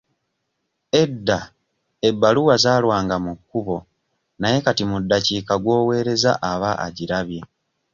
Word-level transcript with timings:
Edda 1.01 1.39
ebbaluwa 2.09 2.55
zaalwanga 2.63 3.15
mu 3.25 3.33
kkubo 3.39 3.77
naye 4.39 4.57
kati 4.65 4.83
mu 4.89 4.97
ddakiika 5.03 5.53
gw'owereza 5.63 6.31
aba 6.51 6.71
agirabye. 6.85 7.41